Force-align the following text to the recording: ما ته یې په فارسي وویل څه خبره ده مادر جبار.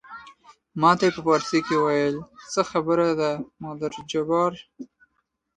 ما 0.81 0.91
ته 0.97 1.03
یې 1.07 1.13
په 1.15 1.21
فارسي 1.27 1.59
وویل 1.77 2.15
څه 2.51 2.61
خبره 2.71 3.07
ده 3.19 3.31
مادر 3.63 3.91
جبار. 4.11 4.53